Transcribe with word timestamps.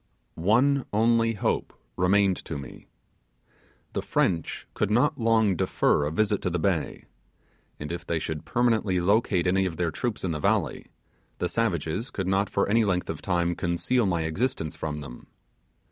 One 0.33 0.85
only 0.91 1.33
hope 1.33 1.79
remained 1.95 2.37
to 2.45 2.57
me. 2.57 2.87
The 3.93 4.01
French 4.01 4.65
could 4.73 4.89
not 4.89 5.19
long 5.19 5.55
defer 5.55 6.05
a 6.05 6.11
visit 6.11 6.41
to 6.41 6.49
the 6.49 6.57
bay, 6.57 7.05
and 7.79 7.91
if 7.91 8.03
they 8.07 8.17
should 8.17 8.43
permanently 8.43 8.99
locate 8.99 9.45
any 9.45 9.67
of 9.67 9.77
their 9.77 9.91
troops 9.91 10.23
in 10.23 10.31
the 10.31 10.39
valley, 10.39 10.87
the 11.37 11.47
savages 11.47 12.09
could 12.09 12.27
not 12.27 12.49
for 12.49 12.67
any 12.67 12.83
length 12.83 13.11
of 13.11 13.21
time 13.21 13.53
conceal 13.55 14.07
my 14.07 14.23
existence 14.23 14.75
from 14.75 15.01
them. 15.01 15.27